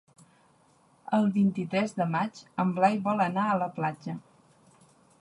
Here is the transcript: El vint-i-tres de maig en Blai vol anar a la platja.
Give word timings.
El 1.17 1.27
vint-i-tres 1.35 1.95
de 2.01 2.09
maig 2.15 2.41
en 2.65 2.75
Blai 2.81 3.01
vol 3.07 3.25
anar 3.29 3.47
a 3.55 3.63
la 3.65 3.71
platja. 3.81 4.21